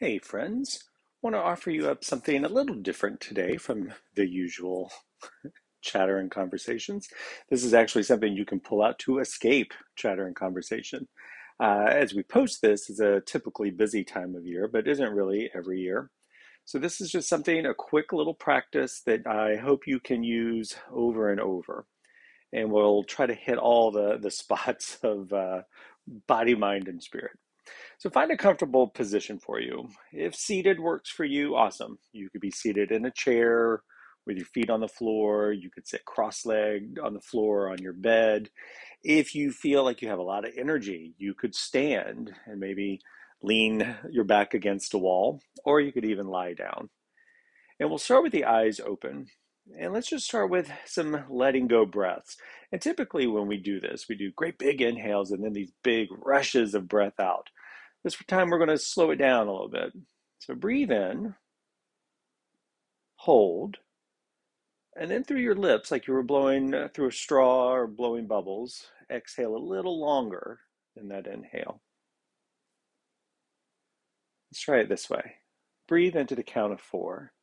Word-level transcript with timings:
Hey, 0.00 0.20
friends. 0.20 0.84
want 1.22 1.34
to 1.34 1.40
offer 1.40 1.72
you 1.72 1.90
up 1.90 2.04
something 2.04 2.44
a 2.44 2.48
little 2.48 2.76
different 2.76 3.20
today 3.20 3.56
from 3.56 3.92
the 4.14 4.28
usual 4.28 4.92
chatter 5.82 6.18
and 6.18 6.30
conversations. 6.30 7.08
This 7.50 7.64
is 7.64 7.74
actually 7.74 8.04
something 8.04 8.32
you 8.32 8.44
can 8.44 8.60
pull 8.60 8.80
out 8.80 9.00
to 9.00 9.18
escape 9.18 9.74
chatter 9.96 10.28
and 10.28 10.36
conversation. 10.36 11.08
Uh, 11.58 11.86
as 11.90 12.14
we 12.14 12.22
post 12.22 12.62
this, 12.62 12.88
is 12.88 13.00
a 13.00 13.22
typically 13.22 13.70
busy 13.70 14.04
time 14.04 14.36
of 14.36 14.46
year, 14.46 14.68
but 14.68 14.86
isn't 14.86 15.14
really 15.14 15.50
every 15.52 15.80
year. 15.80 16.10
So 16.64 16.78
this 16.78 17.00
is 17.00 17.10
just 17.10 17.28
something, 17.28 17.66
a 17.66 17.74
quick 17.74 18.12
little 18.12 18.34
practice 18.34 19.02
that 19.04 19.26
I 19.26 19.56
hope 19.56 19.88
you 19.88 19.98
can 19.98 20.22
use 20.22 20.76
over 20.92 21.32
and 21.32 21.40
over. 21.40 21.86
And 22.52 22.70
we'll 22.70 23.02
try 23.02 23.26
to 23.26 23.34
hit 23.34 23.58
all 23.58 23.90
the, 23.90 24.16
the 24.22 24.30
spots 24.42 24.98
of 25.02 25.32
uh, 25.32 25.62
body, 26.28 26.54
mind, 26.54 26.86
and 26.86 27.02
spirit. 27.02 27.32
So 27.98 28.10
find 28.10 28.30
a 28.30 28.36
comfortable 28.36 28.86
position 28.86 29.40
for 29.40 29.60
you. 29.60 29.88
If 30.12 30.36
seated 30.36 30.78
works 30.78 31.10
for 31.10 31.24
you, 31.24 31.56
awesome. 31.56 31.98
You 32.12 32.30
could 32.30 32.40
be 32.40 32.52
seated 32.52 32.92
in 32.92 33.04
a 33.04 33.10
chair 33.10 33.82
with 34.24 34.36
your 34.36 34.46
feet 34.46 34.70
on 34.70 34.80
the 34.80 34.86
floor. 34.86 35.50
You 35.52 35.68
could 35.68 35.88
sit 35.88 36.04
cross 36.04 36.46
legged 36.46 37.00
on 37.00 37.14
the 37.14 37.20
floor 37.20 37.70
on 37.70 37.82
your 37.82 37.92
bed. 37.92 38.50
If 39.02 39.34
you 39.34 39.50
feel 39.50 39.82
like 39.82 40.00
you 40.00 40.08
have 40.08 40.20
a 40.20 40.22
lot 40.22 40.46
of 40.46 40.52
energy, 40.56 41.14
you 41.18 41.34
could 41.34 41.56
stand 41.56 42.32
and 42.46 42.60
maybe 42.60 43.00
lean 43.42 43.96
your 44.08 44.24
back 44.24 44.54
against 44.54 44.94
a 44.94 44.98
wall, 44.98 45.40
or 45.64 45.80
you 45.80 45.90
could 45.90 46.04
even 46.04 46.28
lie 46.28 46.54
down. 46.54 46.90
And 47.80 47.88
we'll 47.88 47.98
start 47.98 48.22
with 48.22 48.32
the 48.32 48.44
eyes 48.44 48.80
open. 48.80 49.26
And 49.78 49.92
let's 49.92 50.08
just 50.08 50.24
start 50.24 50.50
with 50.50 50.70
some 50.86 51.24
letting 51.28 51.66
go 51.66 51.84
breaths. 51.84 52.36
And 52.72 52.80
typically, 52.80 53.26
when 53.26 53.48
we 53.48 53.58
do 53.58 53.80
this, 53.80 54.06
we 54.08 54.14
do 54.14 54.30
great 54.34 54.58
big 54.58 54.80
inhales 54.80 55.30
and 55.32 55.44
then 55.44 55.52
these 55.52 55.72
big 55.82 56.08
rushes 56.10 56.74
of 56.74 56.88
breath 56.88 57.18
out. 57.20 57.48
This 58.08 58.16
time 58.26 58.48
we're 58.48 58.56
going 58.56 58.70
to 58.70 58.78
slow 58.78 59.10
it 59.10 59.16
down 59.16 59.48
a 59.48 59.52
little 59.52 59.68
bit. 59.68 59.92
So 60.38 60.54
breathe 60.54 60.90
in, 60.90 61.34
hold, 63.16 63.76
and 64.96 65.10
then 65.10 65.24
through 65.24 65.40
your 65.40 65.54
lips, 65.54 65.90
like 65.90 66.06
you 66.06 66.14
were 66.14 66.22
blowing 66.22 66.72
uh, 66.72 66.88
through 66.94 67.08
a 67.08 67.12
straw 67.12 67.70
or 67.70 67.86
blowing 67.86 68.26
bubbles, 68.26 68.86
exhale 69.12 69.54
a 69.54 69.58
little 69.58 70.00
longer 70.00 70.60
than 70.96 71.08
that 71.08 71.26
inhale. 71.26 71.82
Let's 74.50 74.62
try 74.62 74.78
it 74.78 74.88
this 74.88 75.10
way. 75.10 75.34
Breathe 75.86 76.16
into 76.16 76.34
the 76.34 76.42
count 76.42 76.72
of 76.72 76.80
four. 76.80 77.34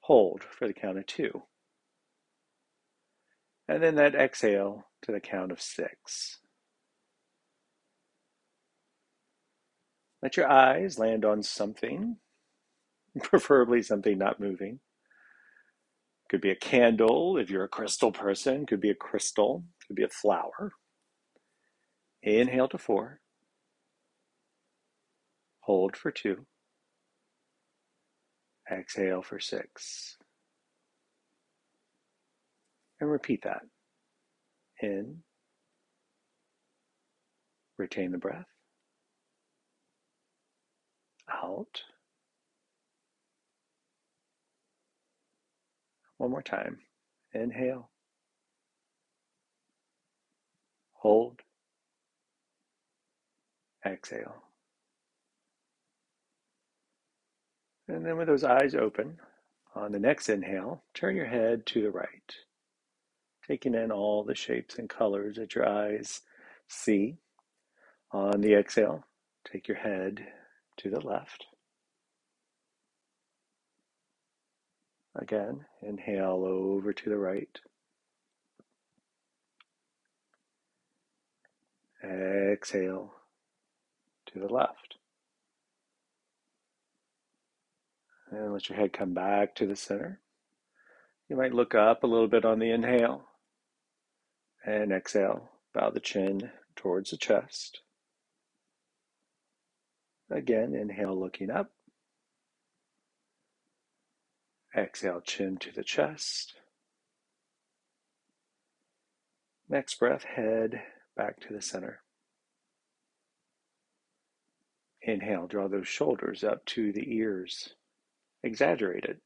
Hold 0.00 0.42
for 0.42 0.68
the 0.68 0.74
count 0.74 0.98
of 0.98 1.06
two. 1.06 1.44
And 3.66 3.82
then 3.82 3.94
that 3.94 4.14
exhale 4.14 4.88
to 5.04 5.12
the 5.12 5.20
count 5.20 5.52
of 5.52 5.62
six. 5.62 6.39
Let 10.22 10.36
your 10.36 10.48
eyes 10.50 10.98
land 10.98 11.24
on 11.24 11.42
something, 11.42 12.16
preferably 13.22 13.82
something 13.82 14.18
not 14.18 14.40
moving. 14.40 14.80
Could 16.30 16.40
be 16.40 16.50
a 16.50 16.56
candle 16.56 17.38
if 17.38 17.50
you're 17.50 17.64
a 17.64 17.68
crystal 17.68 18.12
person, 18.12 18.66
could 18.66 18.80
be 18.80 18.90
a 18.90 18.94
crystal, 18.94 19.64
could 19.86 19.96
be 19.96 20.04
a 20.04 20.08
flower. 20.08 20.72
Inhale 22.22 22.68
to 22.68 22.78
four. 22.78 23.20
Hold 25.60 25.96
for 25.96 26.10
two. 26.10 26.46
Exhale 28.70 29.22
for 29.22 29.40
six. 29.40 30.16
And 33.00 33.10
repeat 33.10 33.42
that. 33.44 33.62
In. 34.82 35.22
Retain 37.78 38.12
the 38.12 38.18
breath 38.18 38.46
out. 41.30 41.82
One 46.18 46.30
more 46.30 46.42
time. 46.42 46.78
Inhale. 47.32 47.90
Hold. 50.92 51.40
Exhale. 53.86 54.44
And 57.88 58.04
then 58.04 58.16
with 58.16 58.28
those 58.28 58.44
eyes 58.44 58.74
open, 58.74 59.18
on 59.74 59.92
the 59.92 59.98
next 59.98 60.28
inhale, 60.28 60.84
turn 60.94 61.16
your 61.16 61.26
head 61.26 61.64
to 61.66 61.82
the 61.82 61.90
right, 61.90 62.34
taking 63.46 63.74
in 63.74 63.90
all 63.90 64.22
the 64.22 64.34
shapes 64.34 64.78
and 64.78 64.88
colors 64.88 65.36
that 65.36 65.54
your 65.54 65.68
eyes 65.68 66.20
see. 66.68 67.16
On 68.12 68.40
the 68.40 68.54
exhale, 68.54 69.04
take 69.50 69.68
your 69.68 69.78
head 69.78 70.26
to 70.80 70.90
the 70.90 71.00
left. 71.00 71.44
Again, 75.14 75.66
inhale 75.82 76.44
over 76.46 76.92
to 76.92 77.10
the 77.10 77.18
right. 77.18 77.58
Exhale 82.02 83.12
to 84.26 84.38
the 84.38 84.48
left. 84.48 84.94
And 88.30 88.52
let 88.54 88.68
your 88.68 88.78
head 88.78 88.92
come 88.94 89.12
back 89.12 89.54
to 89.56 89.66
the 89.66 89.76
center. 89.76 90.20
You 91.28 91.36
might 91.36 91.52
look 91.52 91.74
up 91.74 92.02
a 92.02 92.06
little 92.06 92.28
bit 92.28 92.44
on 92.44 92.58
the 92.58 92.70
inhale 92.70 93.24
and 94.64 94.92
exhale. 94.92 95.50
Bow 95.74 95.90
the 95.90 96.00
chin 96.00 96.50
towards 96.74 97.10
the 97.10 97.16
chest. 97.18 97.80
Again, 100.30 100.74
inhale, 100.74 101.18
looking 101.18 101.50
up. 101.50 101.70
Exhale, 104.76 105.20
chin 105.20 105.56
to 105.58 105.72
the 105.72 105.82
chest. 105.82 106.54
Next 109.68 109.98
breath, 109.98 110.24
head 110.24 110.82
back 111.16 111.40
to 111.40 111.52
the 111.52 111.60
center. 111.60 112.02
Inhale, 115.02 115.46
draw 115.46 115.66
those 115.66 115.88
shoulders 115.88 116.44
up 116.44 116.64
to 116.66 116.92
the 116.92 117.12
ears. 117.14 117.70
Exaggerate 118.42 119.04
it. 119.04 119.18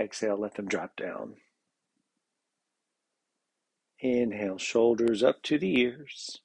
Exhale, 0.00 0.38
let 0.38 0.54
them 0.54 0.68
drop 0.68 0.96
down. 0.96 1.34
Inhale, 4.00 4.58
shoulders 4.58 5.22
up 5.22 5.42
to 5.42 5.58
the 5.58 5.78
ears. 5.78 6.40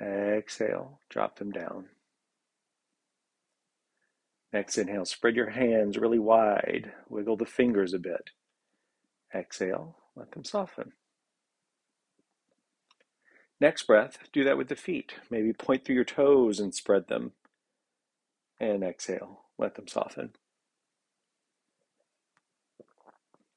Exhale, 0.00 1.00
drop 1.08 1.38
them 1.38 1.50
down. 1.50 1.86
Next 4.52 4.78
inhale, 4.78 5.04
spread 5.04 5.36
your 5.36 5.50
hands 5.50 5.98
really 5.98 6.18
wide, 6.18 6.92
wiggle 7.08 7.36
the 7.36 7.46
fingers 7.46 7.92
a 7.92 7.98
bit. 7.98 8.30
Exhale, 9.34 9.96
let 10.14 10.32
them 10.32 10.44
soften. 10.44 10.92
Next 13.60 13.86
breath, 13.86 14.18
do 14.32 14.44
that 14.44 14.58
with 14.58 14.68
the 14.68 14.76
feet. 14.76 15.14
Maybe 15.30 15.52
point 15.52 15.84
through 15.84 15.94
your 15.94 16.04
toes 16.04 16.60
and 16.60 16.74
spread 16.74 17.08
them. 17.08 17.32
And 18.60 18.82
exhale, 18.82 19.44
let 19.58 19.74
them 19.74 19.88
soften. 19.88 20.30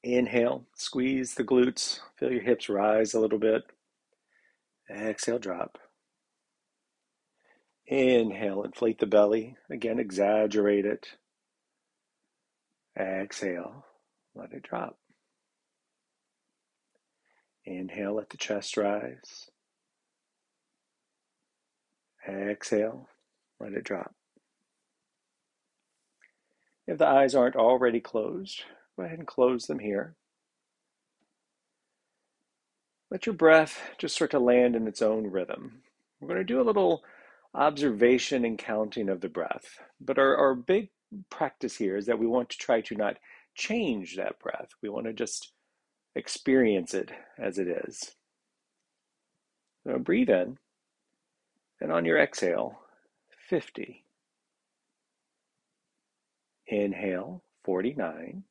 Inhale, 0.02 0.64
squeeze 0.74 1.34
the 1.34 1.44
glutes, 1.44 2.00
feel 2.16 2.32
your 2.32 2.42
hips 2.42 2.70
rise 2.70 3.12
a 3.12 3.20
little 3.20 3.38
bit. 3.38 3.62
Exhale, 4.90 5.38
drop. 5.38 5.78
Inhale, 7.90 8.62
inflate 8.62 9.00
the 9.00 9.06
belly. 9.06 9.56
Again, 9.68 9.98
exaggerate 9.98 10.86
it. 10.86 11.08
Exhale, 12.96 13.84
let 14.34 14.52
it 14.52 14.62
drop. 14.62 14.96
Inhale, 17.64 18.14
let 18.14 18.30
the 18.30 18.36
chest 18.36 18.76
rise. 18.76 19.50
Exhale, 22.28 23.08
let 23.58 23.72
it 23.72 23.82
drop. 23.82 24.14
If 26.86 26.98
the 26.98 27.08
eyes 27.08 27.34
aren't 27.34 27.56
already 27.56 28.00
closed, 28.00 28.62
go 28.96 29.02
ahead 29.02 29.18
and 29.18 29.26
close 29.26 29.66
them 29.66 29.80
here. 29.80 30.14
Let 33.10 33.26
your 33.26 33.34
breath 33.34 33.80
just 33.98 34.14
start 34.14 34.30
to 34.30 34.38
land 34.38 34.76
in 34.76 34.86
its 34.86 35.02
own 35.02 35.26
rhythm. 35.26 35.82
We're 36.20 36.28
going 36.28 36.38
to 36.38 36.44
do 36.44 36.60
a 36.60 36.62
little 36.62 37.02
observation 37.54 38.44
and 38.44 38.58
counting 38.58 39.08
of 39.08 39.20
the 39.20 39.28
breath. 39.28 39.78
But 40.00 40.18
our, 40.18 40.36
our 40.36 40.54
big 40.54 40.90
practice 41.30 41.76
here 41.76 41.96
is 41.96 42.06
that 42.06 42.18
we 42.18 42.26
want 42.26 42.50
to 42.50 42.58
try 42.58 42.80
to 42.82 42.94
not 42.94 43.16
change 43.54 44.16
that 44.16 44.38
breath. 44.38 44.68
We 44.82 44.88
want 44.88 45.06
to 45.06 45.12
just 45.12 45.52
experience 46.14 46.94
it 46.94 47.10
as 47.38 47.58
it 47.58 47.68
is. 47.68 48.14
So 49.84 49.98
breathe 49.98 50.28
in, 50.28 50.58
and 51.80 51.90
on 51.90 52.04
your 52.04 52.18
exhale, 52.18 52.80
50. 53.48 54.04
Inhale, 56.66 57.42
49. 57.64 58.44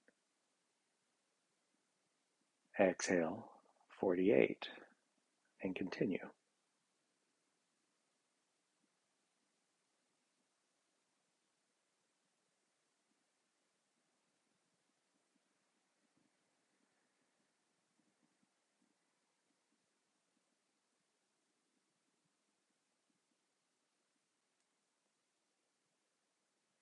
Exhale, 2.79 3.49
48. 3.99 4.67
And 5.61 5.75
continue. 5.75 6.19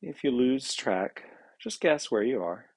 If 0.09 0.23
you 0.23 0.31
lose 0.31 0.73
track, 0.73 1.23
just 1.59 1.81
guess 1.81 2.09
where 2.09 2.23
you 2.23 2.41
are. 2.41 2.67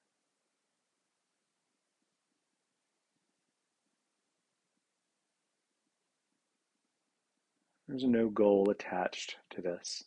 There's 7.87 8.03
no 8.03 8.27
goal 8.27 8.69
attached 8.69 9.37
to 9.51 9.61
this. 9.61 10.03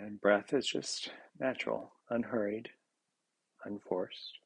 Again, 0.00 0.18
breath 0.22 0.54
is 0.54 0.66
just 0.66 1.10
natural, 1.38 1.92
unhurried, 2.08 2.70
unforced. 3.66 4.38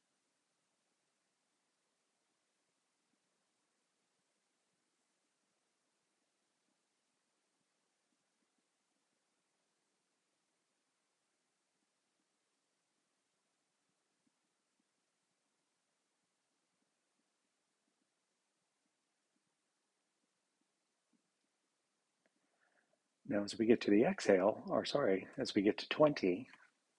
Now, 23.27 23.43
as 23.43 23.59
we 23.59 23.67
get 23.67 23.81
to 23.83 23.91
the 23.91 24.05
exhale, 24.05 24.63
or 24.69 24.85
sorry, 24.85 25.27
as 25.39 25.55
we 25.55 25.63
get 25.63 25.79
to 25.79 25.89
20, 25.89 26.47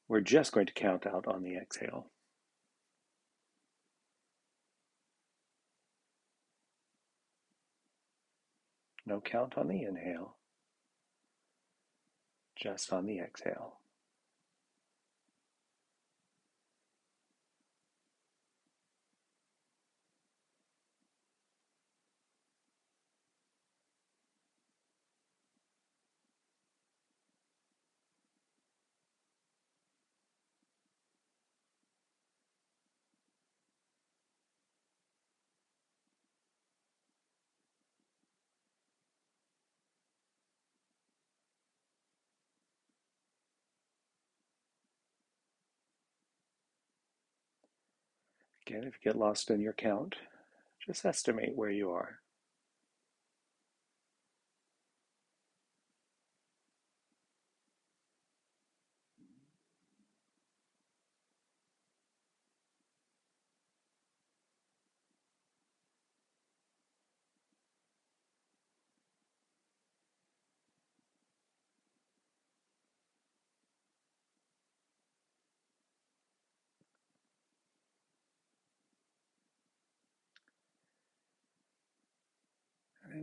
we're 0.08 0.22
just 0.22 0.52
going 0.52 0.66
to 0.66 0.74
count 0.74 1.06
out 1.06 1.28
on 1.28 1.44
the 1.44 1.56
exhale. 1.56 2.08
No 9.06 9.22
count 9.22 9.56
on 9.56 9.68
the 9.68 9.84
inhale, 9.84 10.36
just 12.56 12.92
on 12.92 13.06
the 13.06 13.20
exhale. 13.20 13.78
Again, 48.68 48.84
if 48.84 48.96
you 48.96 49.12
get 49.12 49.20
lost 49.20 49.52
in 49.52 49.62
your 49.62 49.74
count, 49.74 50.16
just 50.86 51.06
estimate 51.06 51.56
where 51.56 51.70
you 51.70 51.92
are. 51.92 52.20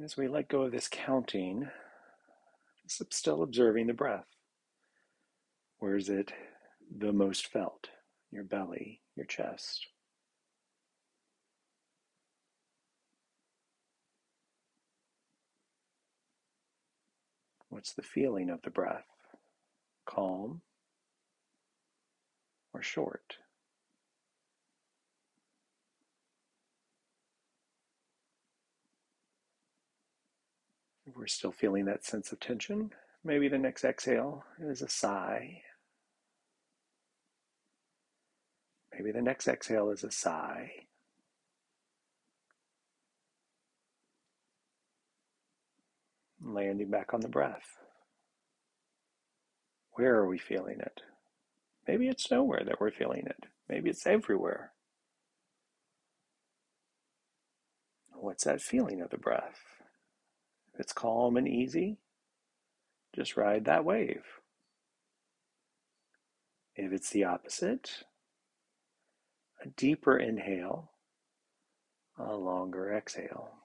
And 0.02 0.10
as 0.10 0.16
we 0.16 0.26
let 0.26 0.48
go 0.48 0.62
of 0.62 0.72
this 0.72 0.88
counting, 0.90 1.68
just 2.82 3.14
still 3.14 3.44
observing 3.44 3.86
the 3.86 3.92
breath. 3.92 4.26
Where 5.78 5.96
is 5.96 6.08
it 6.08 6.32
the 6.98 7.12
most 7.12 7.46
felt? 7.46 7.86
Your 8.32 8.42
belly, 8.42 9.00
your 9.14 9.26
chest. 9.26 9.86
What's 17.68 17.92
the 17.92 18.02
feeling 18.02 18.50
of 18.50 18.60
the 18.62 18.70
breath? 18.70 19.06
Calm 20.04 20.62
or 22.74 22.82
short? 22.82 23.36
We're 31.16 31.26
still 31.26 31.52
feeling 31.52 31.84
that 31.86 32.04
sense 32.04 32.32
of 32.32 32.40
tension, 32.40 32.90
maybe 33.24 33.48
the 33.48 33.58
next 33.58 33.84
exhale 33.84 34.44
is 34.60 34.82
a 34.82 34.88
sigh. 34.88 35.62
Maybe 38.92 39.12
the 39.12 39.22
next 39.22 39.48
exhale 39.48 39.90
is 39.90 40.04
a 40.04 40.10
sigh. 40.10 40.70
Landing 46.44 46.90
back 46.90 47.14
on 47.14 47.20
the 47.20 47.28
breath. 47.28 47.78
Where 49.92 50.16
are 50.16 50.28
we 50.28 50.38
feeling 50.38 50.80
it? 50.80 51.00
Maybe 51.86 52.08
it's 52.08 52.30
nowhere 52.30 52.62
that 52.64 52.80
we're 52.80 52.90
feeling 52.90 53.24
it. 53.26 53.46
Maybe 53.68 53.90
it's 53.90 54.06
everywhere. 54.06 54.72
What's 58.12 58.44
that 58.44 58.60
feeling 58.60 59.00
of 59.00 59.10
the 59.10 59.18
breath? 59.18 59.71
If 60.74 60.80
it's 60.80 60.92
calm 60.92 61.36
and 61.36 61.46
easy, 61.46 61.98
just 63.14 63.36
ride 63.36 63.64
that 63.66 63.84
wave. 63.84 64.24
If 66.74 66.92
it's 66.92 67.10
the 67.10 67.24
opposite, 67.24 68.04
a 69.62 69.68
deeper 69.68 70.16
inhale, 70.16 70.92
a 72.18 72.34
longer 72.34 72.92
exhale. 72.92 73.61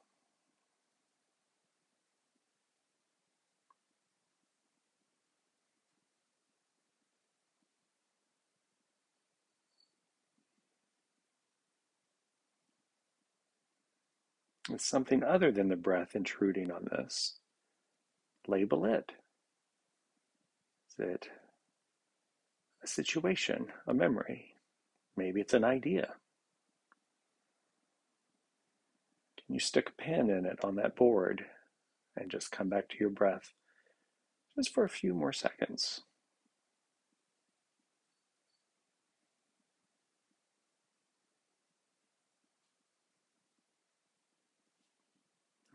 It's 14.70 14.86
something 14.86 15.24
other 15.24 15.52
than 15.52 15.70
the 15.70 15.76
breath 15.76 16.16
intruding 16.16 16.72
on 16.72 16.90
this. 16.92 17.40
Label 18.48 18.86
it. 18.86 19.14
Is 20.90 21.06
it 21.06 21.30
a 22.84 22.88
situation, 22.88 23.68
a 23.88 23.94
memory? 23.94 24.56
Maybe 25.16 25.42
it's 25.42 25.54
an 25.54 25.64
idea. 25.64 26.16
Can 29.46 29.54
you 29.54 29.60
stick 29.60 29.90
a 29.90 30.02
pen 30.02 30.30
in 30.30 30.46
it 30.46 30.60
on 30.64 30.76
that 30.76 30.96
board 30.96 31.46
and 32.18 32.30
just 32.30 32.52
come 32.52 32.68
back 32.68 32.90
to 32.90 32.98
your 33.00 33.10
breath 33.10 33.54
just 34.58 34.74
for 34.74 34.84
a 34.84 34.90
few 34.90 35.14
more 35.14 35.34
seconds? 35.34 36.02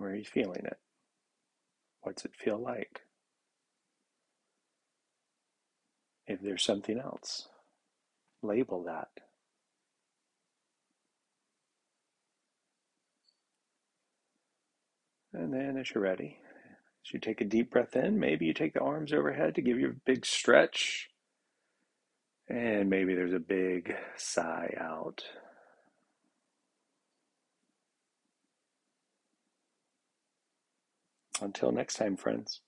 Where 0.02 0.10
are 0.10 0.16
you 0.16 0.24
feeling 0.24 0.64
it? 0.64 0.78
What's 2.00 2.24
it 2.24 2.32
feel 2.34 2.58
like? 2.58 3.02
If 6.26 6.40
there's 6.42 6.64
something 6.64 6.98
else, 6.98 7.46
label 8.42 8.82
that. 8.82 9.10
And 15.32 15.54
then, 15.54 15.76
as 15.78 15.92
you're 15.94 16.02
ready, 16.02 16.38
as 17.06 17.14
you 17.14 17.20
take 17.20 17.40
a 17.40 17.44
deep 17.44 17.70
breath 17.70 17.94
in, 17.94 18.18
maybe 18.18 18.46
you 18.46 18.54
take 18.54 18.74
the 18.74 18.80
arms 18.80 19.12
overhead 19.12 19.54
to 19.54 19.62
give 19.62 19.78
you 19.78 19.90
a 19.90 20.00
big 20.04 20.26
stretch. 20.26 21.10
And 22.48 22.90
maybe 22.90 23.14
there's 23.14 23.34
a 23.34 23.38
big 23.38 23.94
sigh 24.16 24.74
out. 24.80 25.22
Until 31.40 31.72
next 31.72 31.94
time, 31.96 32.16
friends. 32.16 32.60